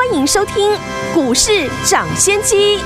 [0.00, 0.54] 欢迎收听
[1.12, 2.78] 股市涨先机。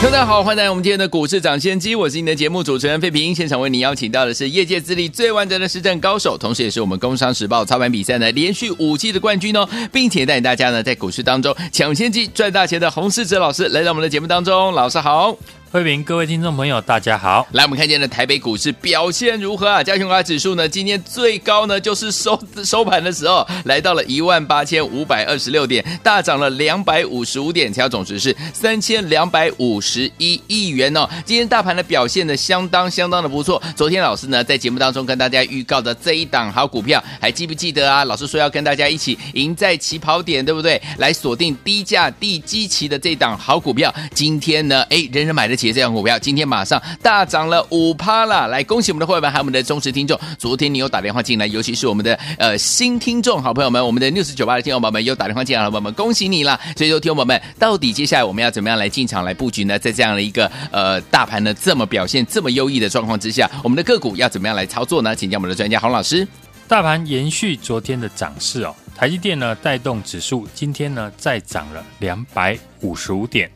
[0.00, 3.34] 大家好，欢迎来到我们今天的股市涨先机，我是你的节目主持人费平。
[3.34, 15.36] 现场为你邀请到的是业界资历最完整的实战高手，同时也是我们工商时报操盘比赛呢连续五季的冠军哦，并且带领大家呢在股市当中抢先机赚大钱的洪世哲老师来到我们的节目当中，老师好。
[15.72, 17.44] 慧平，各位听众朋友，大家好。
[17.50, 19.82] 来，我们看见的台北股市表现如何啊？
[19.82, 31.08] 加权指数呢，今天最高呢就是收收盘的时候来到了一万八千五百二十六点，大涨了两百五十五点，成交总值是三千两百五十一亿元哦。
[31.24, 33.62] 今天大盘的表现呢，相当相当的不错。
[33.76, 38.04] 昨天老师呢在节目当中跟大家预告的这一档好股票，还记不记得啊？
[38.04, 40.80] 老师说要跟大家一起赢在起跑点，对不对？
[40.98, 45.72] 来锁定低价低基期的这档好股票，今天呢，哎，人人买得起。
[45.74, 50.18] 这样股票今天马上大涨了五趴了，来恭喜我们的会员还有我们的忠实听众。
[50.38, 56.58] 昨天你有打电话进来，尤其是我们的呃新听众好朋友们，我们的 News 九八的听众宝宝们有打电话进来的宝宝们，恭喜你了。
[56.76, 59.78] 所以说听众宝宝们，到底接下来我们要怎么样来进场来布局呢？
[59.78, 65.14] 在这样的一个呃大盘呢这么表现这么优异的状况之下，我们的个股要怎么样来操作呢？
[65.14, 66.26] 请教我们的专家洪老师。
[66.66, 73.50] 大盘延续昨天的涨势哦，台积电呢带动指数今天呢再涨了两百五十五点。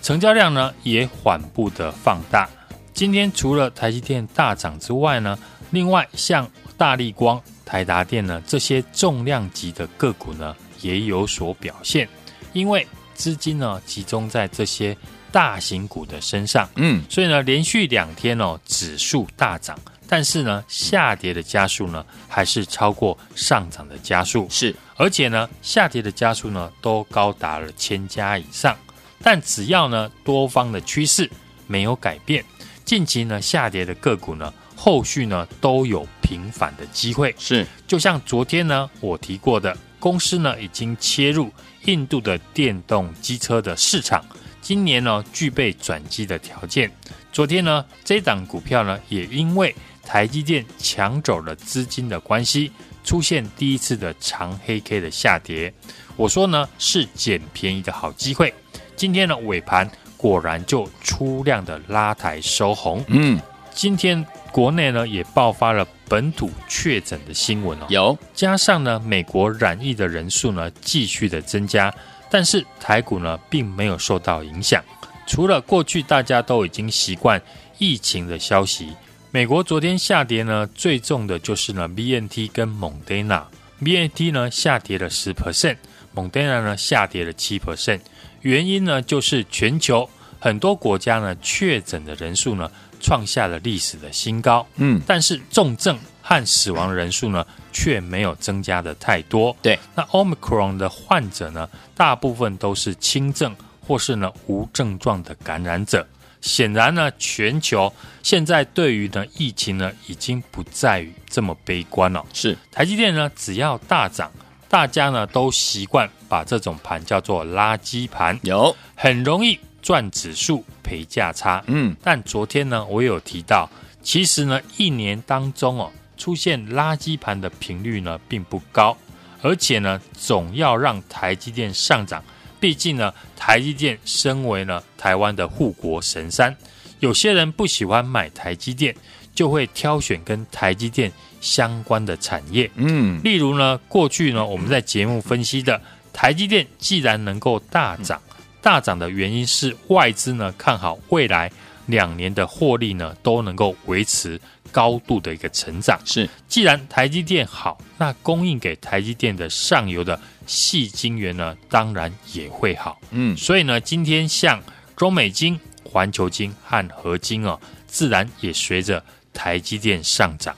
[0.00, 2.48] 成交量呢也缓步的放大。
[2.94, 5.36] 今天除了台积电大涨之外呢，
[5.70, 12.06] 另外像大力光、台达电呢这些重量级的个股呢也有所表现，
[12.52, 14.94] 因为资金呢集中在这些
[15.30, 28.76] 大型股的身上，嗯，所以呢连续两天哦指数大涨，但是呢下跌的加速呢还是超过上涨的加速，是，而且呢下跌的加速呢都高达了千家以上。
[29.22, 31.30] 但只要呢多方的趋势
[31.68, 32.44] 没有改变，
[32.84, 37.32] 近期呢下跌的个股呢，后续呢都有平反的机会。
[37.38, 41.48] 是，就像昨天呢我提过的，公司呢已经切入
[41.84, 44.20] 印度的电动机车的市场，
[44.60, 46.90] 今年呢具备转机的条件。
[47.32, 49.72] 昨天呢这档股票呢也因为
[50.04, 52.72] 台积电抢走了资金的关系，
[53.04, 55.72] 出现第一次的长黑 K 的下跌。
[56.16, 58.52] 我说呢是捡便宜的好机会。
[58.96, 63.04] 今天呢尾盘果然就出量的拉抬收红。
[63.06, 63.40] 嗯，
[63.72, 71.92] 今天国内呢也爆发了本土确诊的新闻哦，有加上呢美国染疫的人数呢继续的增加，
[72.30, 74.84] 但是台股呢并没有受到影响。
[75.26, 77.40] 除了过去大家都已经习惯
[77.78, 78.92] 疫情的消息，
[79.30, 83.46] 美国昨天下跌呢最重的就是呢 BNT 跟蒙德纳
[83.82, 85.76] ，BNT 呢下跌了十 percent，
[86.12, 88.00] 蒙德纳呢下跌了七 percent。
[88.42, 92.70] 原因呢，就是全球很多国家呢确诊的人数呢
[93.02, 99.54] 创下了历史的新高，嗯，但是重症和死亡人数呢却没有增加的太多。
[99.60, 103.54] 对，那 Omicron 的患者呢，大部分都是轻症
[103.86, 106.06] 或是呢无症状的感染者。
[106.40, 107.92] 显然呢，全球
[108.22, 112.24] 现在对于呢疫情呢已经不再于这么悲观了。
[112.32, 114.30] 是，台积电呢只要大涨。
[114.68, 121.62] 大家呢都习惯把这种盘叫做垃圾盘，有很容易赚指数赔价差。
[121.66, 123.68] 嗯，但昨天呢我有提到，
[124.02, 128.96] 其实呢一年当中哦出现垃圾盘的频率呢并不高，
[129.42, 132.22] 而且呢总要让台积电上涨。
[132.60, 136.56] 毕竟呢台积电身为呢台湾的护国神山，
[137.00, 138.94] 有些人不喜欢买台积电，
[139.34, 141.10] 就会挑选跟台积电
[141.40, 145.80] 相关的产业，嗯，例如呢，过去呢，我们在节目分析的
[146.12, 148.22] 台积电，既然能够大涨，
[148.62, 151.50] 大涨的原因是外资呢看好未来
[151.86, 154.40] 两年的获利呢都能够维持
[154.70, 156.00] 高度的一个成长。
[156.04, 162.98] 是，既然台积电好，那供应给台积电的上游的细晶圆呢，当然也会好。
[163.10, 164.62] 嗯，所以呢，今天像
[164.96, 169.04] 中美金、环球金和合金哦，自然也随着
[169.34, 170.54] 台积电上涨。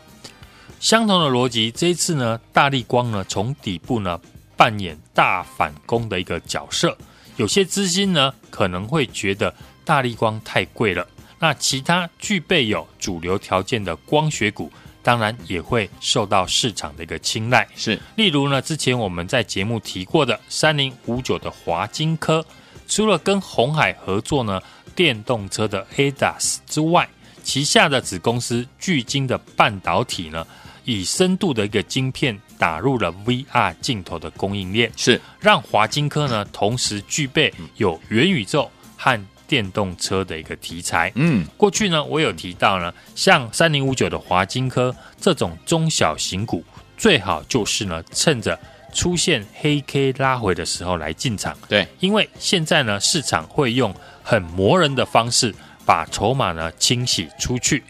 [0.78, 4.20] 相同的逻辑，这一次呢，大立光呢从底部呢
[4.56, 6.96] 扮演大反攻的一个角色。
[7.36, 9.54] 有些资金呢可能会觉得
[9.84, 11.06] 大立光太贵了，
[11.38, 14.70] 那其他具备有主流条件的光学股，
[15.02, 17.66] 当然也会受到市场的一个青睐。
[17.76, 22.44] 是，例如呢，之前我们在节目提过的三零五九的华金科，
[22.88, 24.60] 除了跟鸿海合作呢
[24.94, 27.08] 电动车的 ADAS 之外，
[27.42, 30.46] 旗下的子公司聚晶的半导体呢。
[30.84, 41.10] 以深度的一个晶片打入了 VR 镜头的供应链，是让华晶科呢同时具备有元宇宙和电动车的一个题材。
[41.14, 46.64] 嗯，过去呢我有提到呢，像三零五九的华晶科这种中小型股，
[46.96, 48.58] 最好就是呢趁着
[48.92, 51.56] 出现黑 K 拉回的时候来进场。
[51.69, 55.54] 对，因为现在呢市场会用很磨人的方式
[55.84, 57.82] 把筹码呢清洗出去，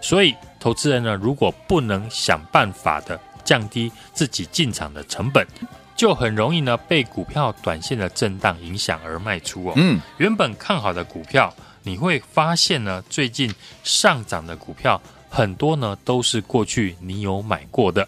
[0.00, 0.34] 所以。
[0.62, 5.44] 投资人呢，如果不能想办法的降低自己进场的成本，
[5.96, 9.72] 就很容易呢被股票短线的震荡影响而卖出哦。
[9.74, 18.06] 嗯，原本看好的股票，你会发现呢，最近上涨的股票很多呢都是过去你有买过的。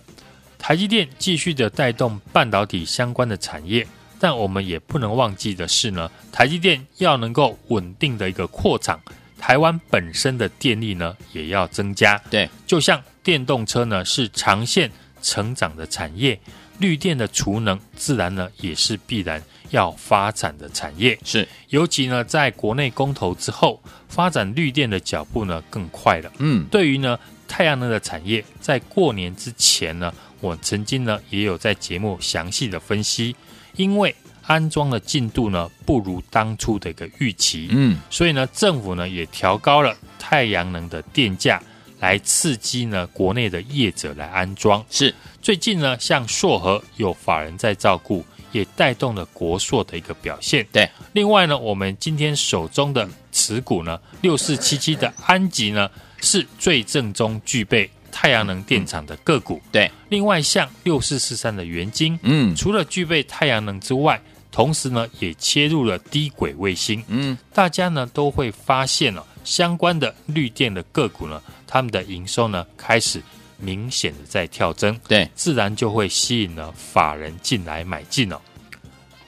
[0.56, 3.84] 台积电继续的带动半导体相关的产业，
[4.20, 9.00] 但我们也不能忘记的是呢，台积电要能够稳定的一个扩厂。
[9.46, 12.16] 台湾本身的电力呢，也要增加。
[12.30, 16.40] 对，就像电动车呢，是长线成长的产业，
[16.78, 21.18] 绿电的储能自然呢，也是必然要发展的产业。
[21.24, 26.32] 是，尤其呢，在国内公投之后，发展绿电的脚步呢更快了。
[26.38, 33.36] 嗯，对于呢太阳能的产业，在过年之前呢，我曾经呢也有在节目详细的分析，
[33.76, 34.16] 因为。
[34.46, 41.62] 安装的进度呢，不如当初的一个预期，嗯，所以呢，政府呢也调高了太阳能的电价，
[42.00, 44.84] 来刺激呢国内的业者来安装。
[44.90, 50.66] 是，最近呢，像硕和有法人在照顾，也带动了国硕的一个表现。
[50.70, 55.90] 对，另外呢，我们今天手中的持股呢，六四七七的安吉呢，
[56.20, 57.90] 是最正宗具备。
[58.16, 59.90] 太阳能电厂的个股，对。
[60.08, 64.22] 另外，像六四四三的元晶，嗯，除了具备太阳能之外，
[64.54, 73.20] 同时呢，也切入了低轨卫星，嗯，大家呢都会发现了相关的绿电的个股呢，他们的营收呢开始
[73.58, 78.40] 明显的在跳增，对，自然就会吸引了法人进来买进哦。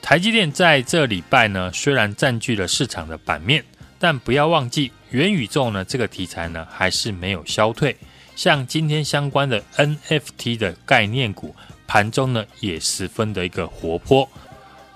[0.00, 3.64] 台积电在这礼拜呢，虽然占据了市场的版面，
[3.98, 7.96] 但不要忘记元宇宙呢这个题材呢还是没有消退。
[8.36, 11.52] 像今天相关的 NFT 的概念股，
[11.88, 14.28] 盘中呢也十分的一个活泼。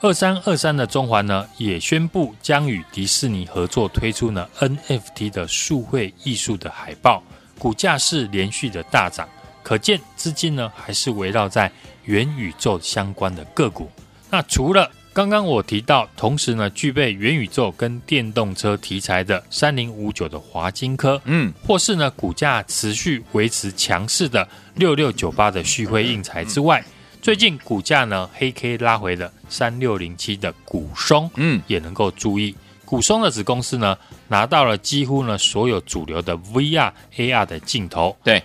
[0.02, 7.22] 二三二三的中环呢也宣布将与迪士尼合作推出呢 NFT 的数位艺术的海报，
[7.58, 9.28] 股价是连续的大涨，
[9.62, 11.70] 可见资金呢还是围绕在
[12.06, 13.90] 元宇宙相关的个股。
[14.30, 26.82] 那除了刚刚我提到，同时呢，具备元宇宙跟电动车题材的三零五九的华金科，嗯，或是呢股价持续维持强势的六六九八的旭辉印材之外，
[27.22, 32.56] 最近股价呢黑 K 拉回了三六零七的股松，嗯，也能够注意，
[32.86, 33.96] 股松的子公司呢
[34.28, 38.42] 拿到了几乎呢所有主流的 VR AR 的镜头，对，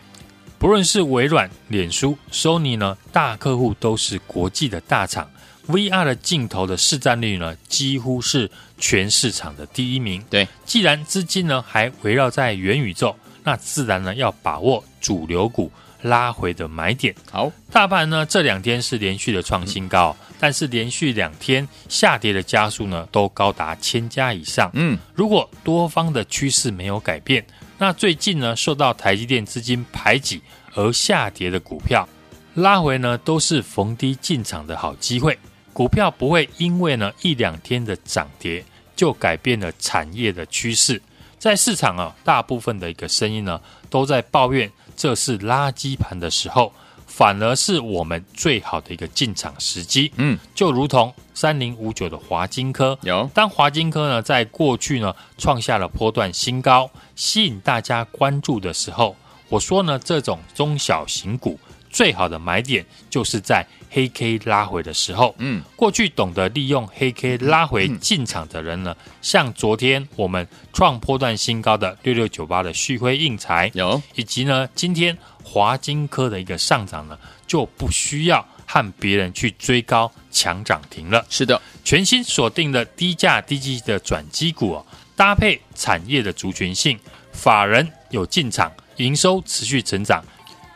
[0.59, 5.29] 不论是微软、脸书、Sony 呢，大客户都是国际的大厂。
[5.67, 10.23] VR 的镜头的市占率呢，几乎是全市场的第一名。
[10.29, 15.71] 对，既然资金呢还围绕在元宇宙，那自然呢要把握主流股
[16.05, 17.13] 拉回的买点。
[17.31, 24.69] 好，大盘呢这两天是连续的创新高，嗯、但是连续两天下跌的家数呢都高达千家以上。
[24.73, 27.45] 嗯，如果多方的趋势没有改变，
[27.77, 30.41] 那最近呢受到台积电资金排挤
[30.75, 32.07] 而下跌的股票，
[32.53, 35.37] 拉回呢都是逢低进场的好机会。
[35.73, 38.63] 股票不会因为呢一两天的涨跌
[38.95, 41.01] 就改变了产业的趋势，
[41.39, 43.59] 在市场啊，大部分的一个声音呢
[43.89, 46.71] 都在抱怨这是垃圾盘的时候，
[47.05, 50.11] 反而是我们最好的一个进场时机。
[50.17, 59.15] 嗯，就如同三零五九的华金科，有当华金科呢在过去呢创下了波段新高，吸引大家关注的时候，
[59.49, 61.59] 我说呢这种中小型股。
[61.95, 65.33] 最好的买点就是在黑 K 拉回的时候。
[65.37, 81.25] 嗯，过去懂得利用黑 K 拉回进场的人呢，像昨天我们创波段新高的六六九八的旭辉硬材，有，以及呢今天华金科的一个上涨呢，就不需要和别人去追高抢涨停了。
[81.29, 84.85] 是的，全新锁定的低价低基的转机股哦，
[85.15, 86.99] 搭配产业的族群性，
[87.31, 90.21] 法人有进场，营收持续成长。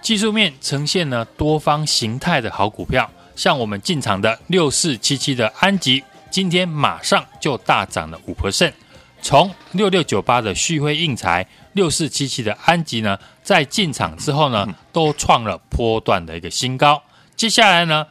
[0.01, 8.73] 技术面呈现了多方形态的好股票，像我们进场的六四七七的安吉，今天马上就大涨了五 percent。
[9.21, 17.03] 从六六九八的旭辉硬材，六四七七的安吉呢，在进场之后呢，都创了波段的一个新高。
[17.35, 18.07] 接下来呢，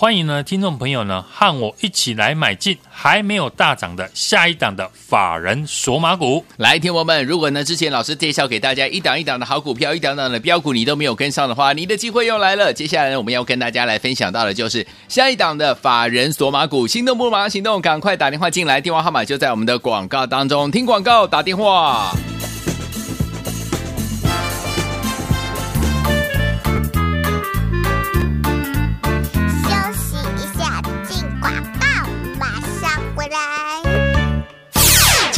[0.00, 6.44] 欢迎呢，听众朋友呢，和我一起来买进还没有大涨的下一档的法人索马股。
[6.58, 12.72] 来，听我们，如果呢之前老师介绍给大家一档一档的好股票，一档档的标股，你都没有跟上的话，你的机会又来了。
[12.72, 16.86] 接下来呢，我们要跟大家来分享到的就是下一档的法人索马股。
[16.86, 20.70] 心动不如马上行动，赶快打电话进来，电话号码就在我们的广告当中。
[20.70, 22.12] 听广告，打电话。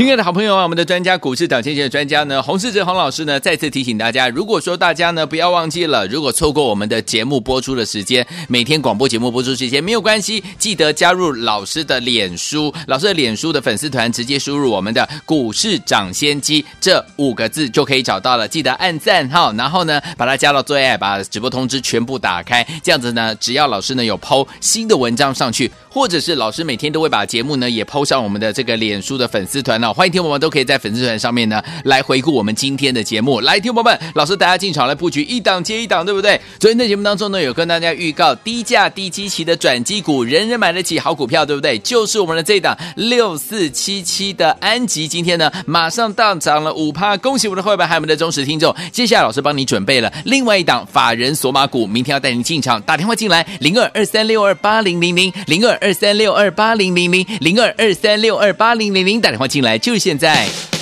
[0.01, 29.90] 亲爱的好朋友啊，我们的专家股市涨先机的专家呢，洪世哲洪老师呢，再次提醒大家，如果说大家呢不要忘记了，如果错过我们的节目播出的时间，每天广播节目播出时间没有关系，记得加入老师的脸书，老师的脸书的粉丝团，直接输入我们的股市涨先机这五个字就可以找到了，记得按赞哈，然后呢把它加到最爱，把直播通知全部打开，这样子呢，只要老师呢有 PO 新的文章上去，或者是老师每天都会把节目呢也 PO 上我们的这个脸书的粉丝团哦。
[29.93, 33.41] 欢迎听友们都可以在粉丝团上面呢来回顾我们今天的节目。
[33.41, 36.41] 来，听友们，老师大家进场来布局一档接一档，对不对？
[36.59, 41.79] 昨天的节目当中呢，有跟大家预告低价低基期的转机股，人人买得起好股票，对不对？
[41.79, 48.75] 就是我们的这一档六四七七的安吉，今天呢马上大涨了五趴，恭喜我们的会员还有我们的忠实听众。
[48.93, 60.80] 接下来老师帮你准备了另外一档法人索马股，明天要带您进场，打电话进来零二二三六二八零零零零二二三六二八零零零零二二三六二八零零零，打电话进来就现在。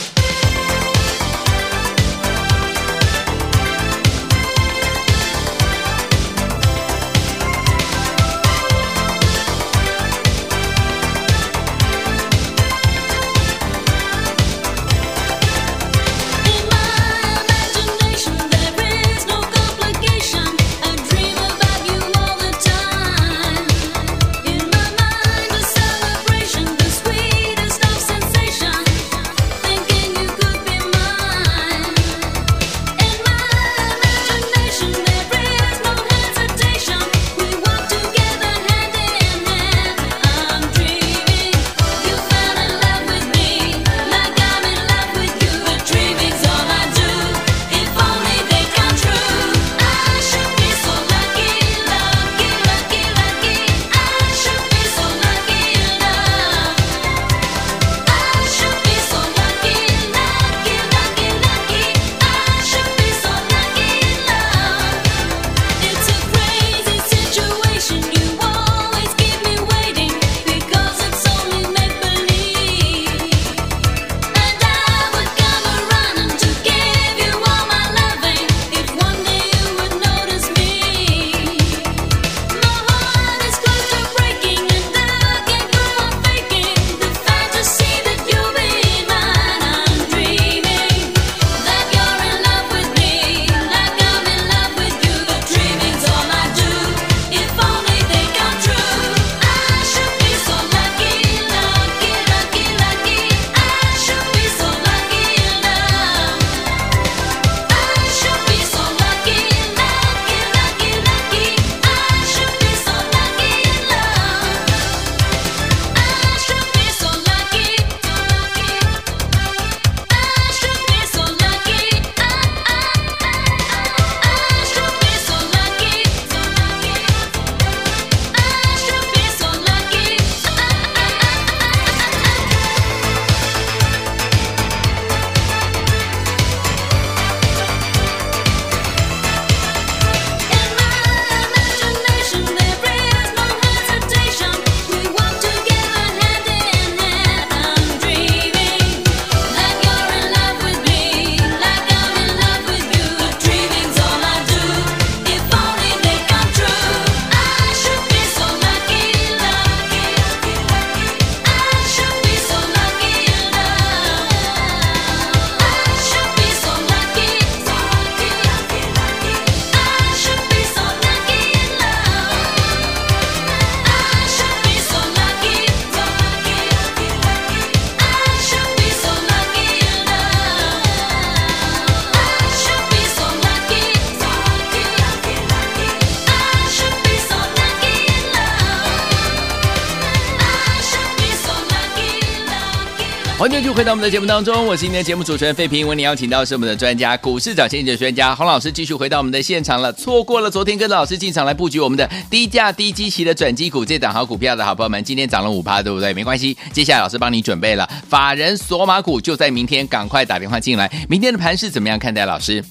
[193.49, 195.89] 欢迎继续回到我们的节目当中，我是今天的节目主持人费平。
[195.89, 199.91] 为你邀请到是我们的专家，股市涨先机的专家洪老师，继续回到我们的现场了。
[199.95, 206.13] 错过了昨天跟着老师进场来布局我们的低价低基期的转机股，这档好股票的好朋友们，今天涨了五趴，对不对？
[206.13, 211.07] 没关系，接下来老师帮你准备了法人索马股，就在明天，赶快打电话进来。
[211.09, 212.27] 明天的盘是怎么样看待？
[212.27, 212.63] 老师，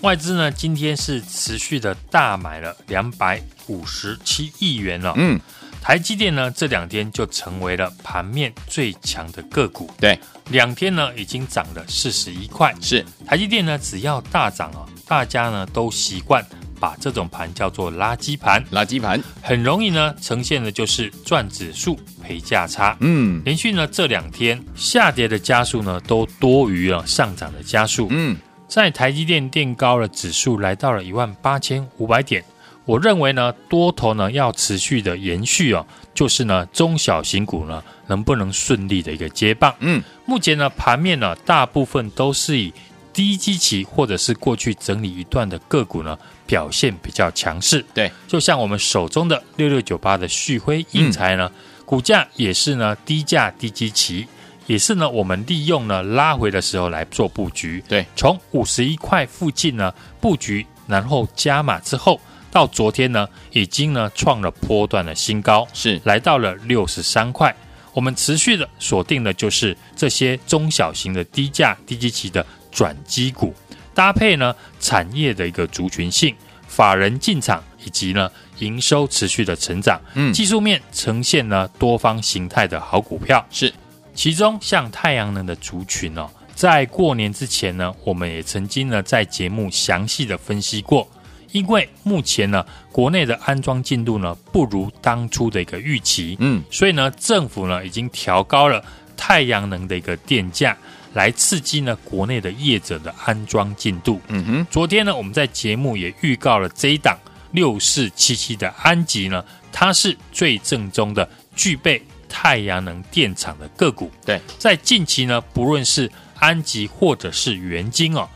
[0.00, 5.38] 外资呢今天是持续的大买了两百五十七亿元了，嗯。
[5.80, 9.90] 台积电呢，这两天就成为了盘面最强的个股。
[9.98, 10.18] 对，
[10.50, 12.74] 两天呢已经涨了四十一块。
[12.80, 16.44] 是，台积电呢，只要大涨啊，大家呢都习惯
[16.78, 18.62] 把这种盘叫做垃圾盘。
[18.66, 22.94] 垃圾盘很容易呢呈现的就是赚指数赔价差。
[23.00, 28.08] 嗯，连续呢这两天下跌的家数呢都多于了上涨的家数。
[28.10, 28.36] 嗯，
[28.68, 32.44] 在台积电垫高了指数来到了一万八千五百点。
[32.88, 39.74] 我认为呢，多头呢要持续的延续哦，就是呢中小型股呢能不能顺利的一个接棒。
[39.80, 42.72] 嗯，目前呢盘面呢大部分都是以
[43.12, 47.84] 低基期或者是过去整理一段的个股呢表现比较强势。
[47.92, 54.26] 对，就像我们手中的六六九八的旭辉应材呢，嗯、股价也是呢低价低基期，
[54.66, 57.84] 也是呢我们利用呢拉回的时候来做布局。
[57.86, 59.92] 对，从五十一块附近呢
[60.22, 62.18] 布局，然后加码之后。
[62.58, 67.54] 到昨天呢，已经呢创了波段的新高，是来到了六十三块。
[67.92, 73.54] 我们持续的锁定的就是这些中小型的低价低基期的转机股，
[73.94, 76.34] 搭配呢产业的一个族群性、
[76.66, 83.46] 法人进场以及呢营收持续的成长，嗯，技术面呈现呢多方形态的好股票。
[83.52, 83.72] 是，
[84.16, 91.08] 其中像太阳能的族群哦，在过年之前呢，我们也曾经呢在节目详细的分析过。
[91.52, 98.84] 因为目前呢，国内的安装进度呢不如当初的一个预期，嗯，所以呢，政府呢已经调高了
[99.16, 100.76] 太阳能的一个电价，
[101.14, 104.20] 来刺激呢国内的业者的安装进度。
[104.28, 107.18] 嗯哼，昨天呢，我们在节目也预告了这一档
[107.52, 114.10] 六四七七的安吉呢，它是最正宗的具备太阳能电厂的个股。
[114.24, 118.28] 对，在近期呢，不论是安吉或者是元晶哦。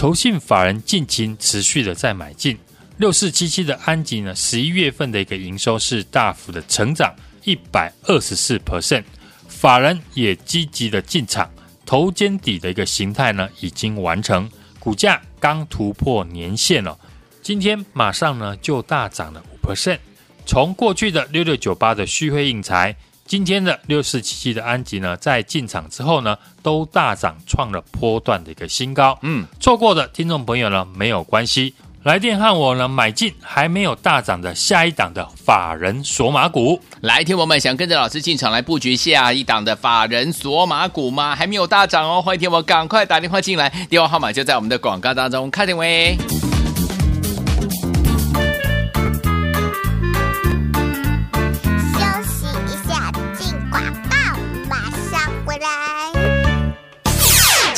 [0.00, 2.58] 投信法人近期持续的在买进。
[2.96, 7.14] 六四七七的安吉呢，十一月份的一个营收是大幅的成长
[7.44, 9.04] 一百二十四 percent，
[9.46, 11.50] 法人也积极的进场，
[11.84, 16.98] 头肩底的一个形态呢已经完成，股价刚突破年线了，
[17.42, 19.98] 今天马上呢就大涨了五 percent，
[20.46, 22.96] 从过去的六六九八的旭辉应材。
[23.30, 29.16] 今天的六四七七的安吉呢，在进场之后呢，都大涨，创了波段的一个新高。
[29.22, 36.80] 嗯，错过的听众朋友呢，没有关系，来电和我呢买进还没有大涨的下一档的法人索马股。
[37.02, 41.36] 来，听我们想跟着老师进场来布局下一档的法人索马股吗？
[41.36, 46.18] 还没有大涨哦，欢迎听我赶快打电话进来，电话号码就在我们的广告当中，看电位。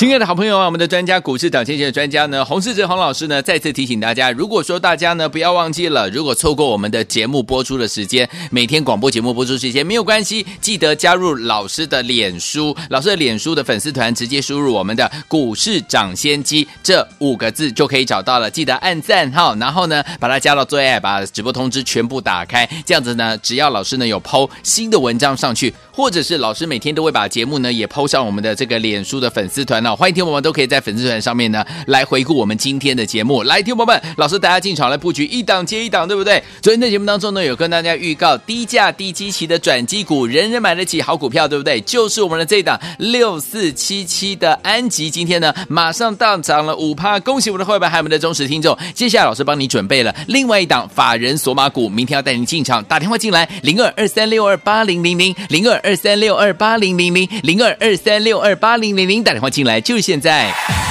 [0.03, 29.92] 亲爱的好朋友啊，我们的专家股市涨先机的专家呢，洪世哲洪老师呢，再次提醒大家，如果说大家呢不要忘记了，如果错过我们的节目播出的时间，每天广播节目播出时间没有关系，记得加入老师的脸书，老师的脸书的粉丝团，直接输入我们的股市涨先机这五个字就可以找到了，记得按赞哈，然后呢把它加到最爱，把直播通知全部打开，这样子呢，只要老师呢有 PO 新的文章上去，或者是老师每天都会把节目呢也 PO 上我们的这个脸书的粉丝团呢。
[29.97, 33.43] 欢迎听我们都可以在粉丝团上面呢来回顾我们今天的节目。
[33.43, 36.43] 来，听我们，老师大家进场来布局一档接一档，对不对？
[36.61, 41.81] 昨天的节目当中呢，有跟大家预告低价低基期的转机股，人人买得起好股票，对不对？
[41.83, 48.77] 就是我们的这一档六四七七的安吉，今天呢马上大涨了五趴，恭喜我们的会员还有我们的忠实听众。
[48.95, 60.82] 接下来老师帮你准备了另外一档法人索马股，明天要带您进场，打电话进来零二二三六二八零零零零二二三六二八零零零零二二三六二八零零零，打电话进来就现在。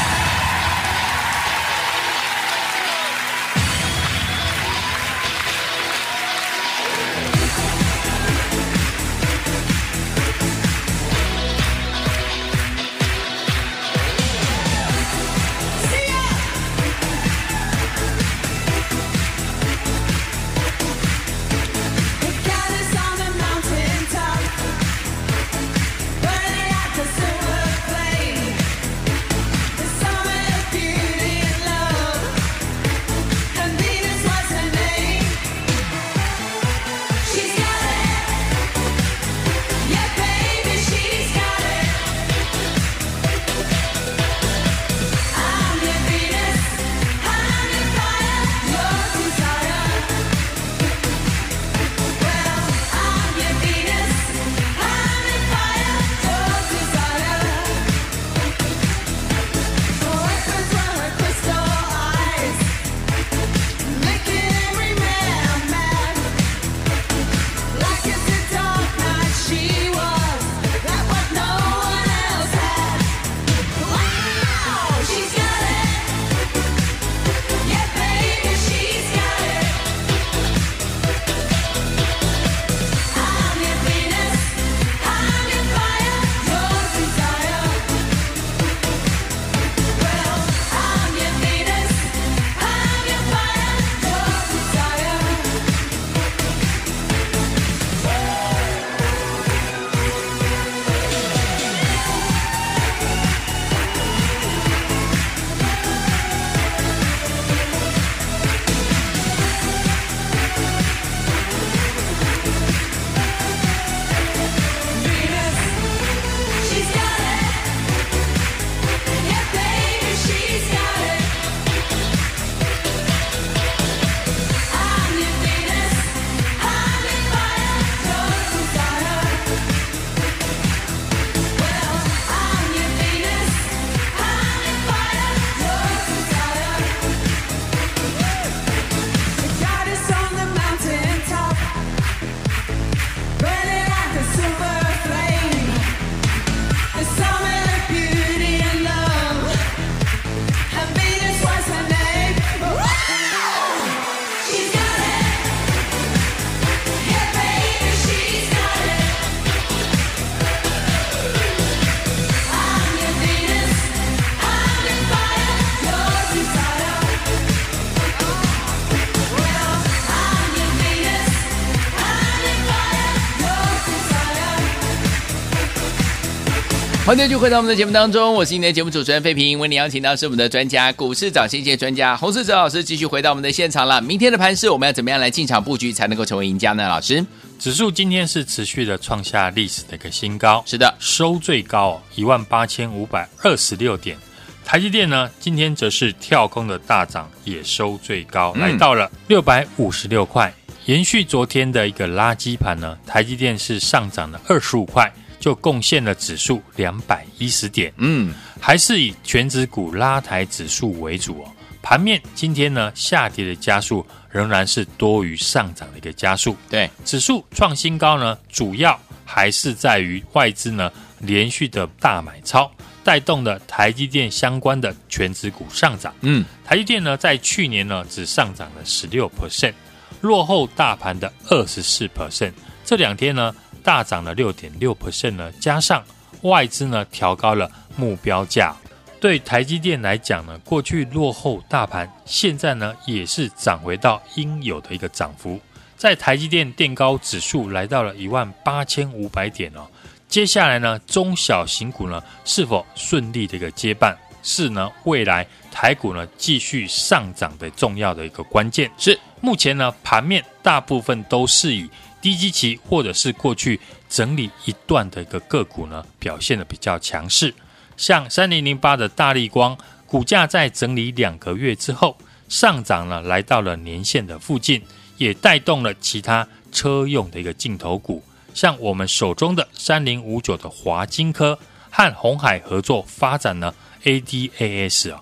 [177.04, 184.00] 欢迎继续回到我们的节目当中，我是今天的节目主持人费平，为您邀请到是我们的专家股市涨先机专家洪世哲老师，继续回到我们的现场了。
[184.00, 186.88] 明天的盘势，我们要怎么样来进场布局才能够成为赢家呢？
[186.88, 187.26] 老师，
[187.58, 194.16] 指数今天是持续的创下历史的一个新高，是的，收最高一万八千五百二十六点。
[194.64, 200.54] 台积电呢，今天则是跳空的大涨，也收最高，来到了六百五十六块，
[200.86, 205.12] 延续昨天的一个垃圾盘呢，台积电是上涨了二十五块。
[205.42, 211.52] 就贡献了指数两百一十点，嗯，还是以全指股拉抬指数为主哦。
[211.82, 216.56] 盘面今天呢，下跌的加速仍然是多于上涨的一个加速。
[216.70, 222.72] 对，指数创新高呢，主要还是在于外资呢连续的大买超，
[223.04, 226.14] 带动了台积电相关的全指股上涨。
[226.22, 229.74] 嗯，台积电呢在去年呢只上涨了十六 percent，
[230.22, 232.54] 落后大盘的二十四 percent。
[232.86, 233.52] 这两天呢。
[233.84, 236.04] 大涨了六点六 percent 呢，加上
[236.42, 238.76] 外资呢调高了目标价，
[239.20, 245.60] 对台积电来讲呢，过去落后大盘，现在呢也是涨回到应有的一个涨幅。
[245.98, 249.86] 在台积电垫高指数来到了一万八千五百点哦，
[250.28, 258.90] 接下来呢中小型股呢是否顺利的一个接棒，是呢未来台股呢继续上涨的重要的一个关键。
[258.98, 261.90] 是目前呢盘面大部分都是以。
[262.22, 267.54] 低基期或者是过去整理一段的一个个股呢，表现得比较强势。
[267.98, 274.82] 像三零零八的大力光，股价在整理两个月之后上涨了，来到了年线的附近，
[275.18, 278.24] 也带动了其他车用的一个镜头股。
[278.54, 281.58] 像我们手中的三零五九的华金科
[281.90, 285.22] 和鸿海合作发展呢 ADAS 啊，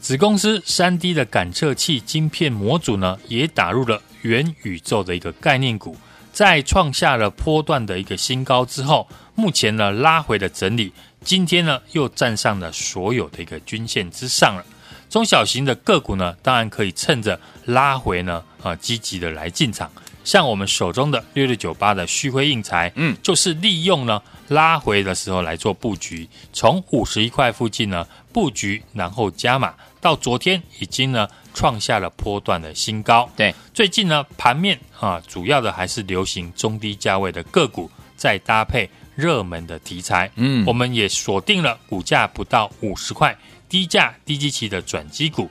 [0.00, 5.96] 子公司三 D 的感测器晶片模组呢，也打入了元宇宙的一个概念股。
[6.32, 10.90] 在创下了波段的一个新高之后，目前呢拉回了整理，
[11.22, 14.64] 今天呢又站上了所有的一个均线之上了。
[15.10, 19.90] 中小型的个股呢，当然可以趁着拉回呢啊积极的来进场。
[20.24, 31.28] 像我们手中的六六九八的旭辉应材，嗯，就是利用呢拉回的时候来做布局，从五十一块附近呢布局，然后加码，到昨天已经呢。
[31.54, 33.28] 创下了波段的新高。
[33.36, 40.30] 对，最近呢，盘面啊，主要的还是流行中低价位的个股，再搭配热门的题材。
[40.36, 43.36] 嗯，我们也锁定了股价不到五十块、
[43.68, 45.50] 低价低基期的转机股，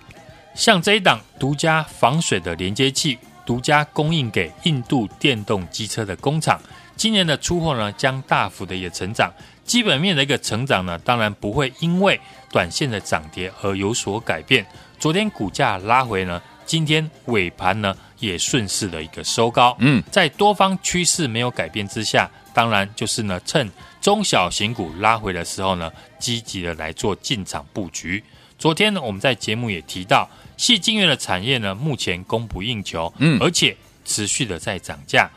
[0.55, 6.59] 像这一档独家防水的连接器，独家供应给印度电动机车的工厂，
[6.95, 9.31] 今年的出货呢，将大幅的也成长。
[9.71, 12.19] 基本面的一个成长呢，当然不会因为
[12.51, 14.65] 短线的涨跌而有所改变。
[14.99, 19.73] 昨天股价拉回呢，今天尾盘呢也顺势的一个收高。
[19.79, 28.21] 嗯，在多方趋势没有改变之下，当然就是呢趁中小型股拉回的时候呢，积极的来做进场布局。
[28.59, 35.29] 昨天呢，我们在节目也提到，矽晶圆的产业呢目前供不应求，嗯，而且持续的在涨价，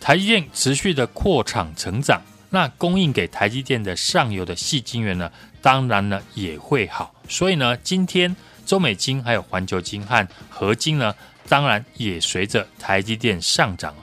[0.00, 2.22] 台积电持续的扩厂成长，
[2.54, 7.14] 那供应给台积电的上游的细晶圆呢，当然呢也会好。
[7.28, 8.34] 所以呢，今天。
[8.66, 11.14] 中美晶还有环球晶和合金呢，
[11.50, 13.94] 当然也随着台积电上涨。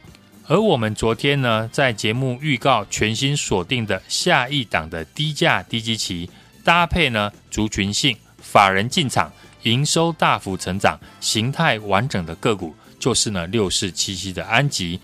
[0.45, 6.29] 而我们昨天呢，在节目预告全新锁定的下一档的低价低基期，
[6.63, 9.33] 搭配呢族群性法人进场，
[9.63, 14.99] 营收大幅成长，形态完整的个股，就是呢六四七七的安吉，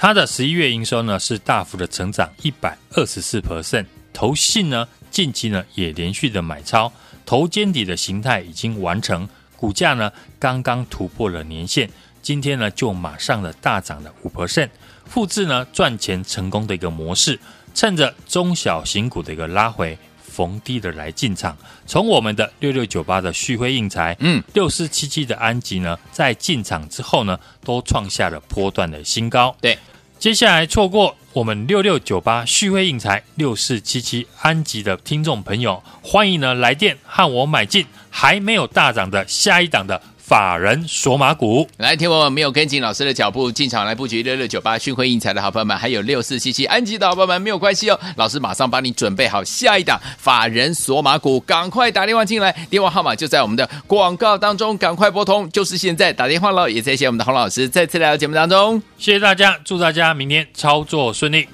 [0.00, 6.90] 它的十一月营收呢是大幅的成长一百二十四 percent，投信呢近期呢也连续的买超。
[7.26, 11.90] 头肩底的形态已经完成，股价呢刚刚突破了年线，
[12.22, 14.68] 今天呢就马上的大涨了五 percent，
[15.04, 17.36] 复制呢赚钱成功的一个模式，
[17.74, 21.58] 趁着中小型股的一个拉回，逢低的来进场。
[21.86, 29.54] 从我们的六六九八的旭辉印材，嗯，六四七七的安吉呢，在进场之后呢，都创下了波段的新高。
[29.60, 29.76] 对。
[30.18, 40.02] 接下来错过我们六六九八旭辉印材六四七七安吉的听众朋友，欢迎呢来电和我买进还没有大涨的下一档的。
[40.28, 47.98] 法人索马股，来，听我们没有跟紧老师的脚步进场来布局六六九八讯辉应材的好朋友们，还有六四七七安吉的好朋友们，没有关系哦。
[48.16, 56.68] 老师马上帮你准备好下一档法人索马股，赶快打电话进来，电话号码就在我们的广告当中，赶快拨通，就是现在打电话喽。
[56.68, 61.48] 也谢谢我们的洪老师再次来到节目当中，谢谢大家，祝大家明天操作顺利。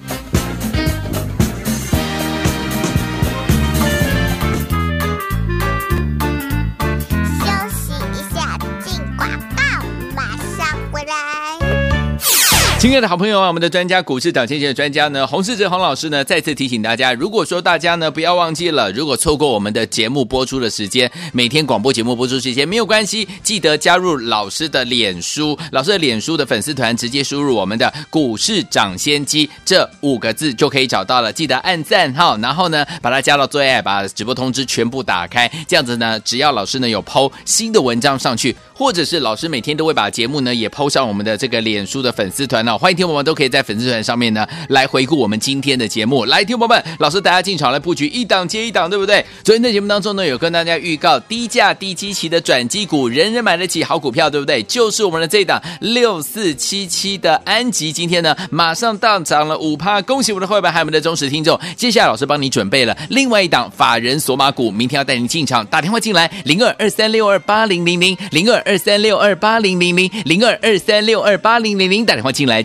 [12.85, 46.25] 亲爱的好朋友啊，我们的专家股市涨先机的专家呢，洪世哲洪老师呢，再次提醒大家，如果说大家呢不要忘记了，如果错过我们的节目播出的时间，每天广播节目播出时间没有关系，记得加入老师的脸书，老师的脸书的粉丝团，直接输入我们的股市涨先机这五个字就可以找到了，记得按赞哈，然后呢把它加到最爱，把直播通知全部打开，这样子呢，只要老师呢有 PO 新的文章上去，或者是老师每天都会把节目呢也 PO 上我们的这个脸书的粉丝团欢迎听友们都可以在粉丝团上面呢来回顾我们今天的节目。
[46.25, 49.25] 来，听友们，老师大家进场来布局一档接一档，对不对？
[49.43, 54.61] 昨天的节目当中呢，有跟大家预告低价低基期的转机股，人人买得起好股票，对不对？
[54.63, 61.59] 就是我们的这档六四七七的安吉，今天呢马上大涨了五趴，恭喜我们的会员还有我们的忠实听众。
[61.75, 72.64] 接下来老师帮你准备了另外一档法人索马股，明天要带您进场，打电话进来零二二三六二八零零零零二二三六二八零零零零二二三六二八零零零打电话进来。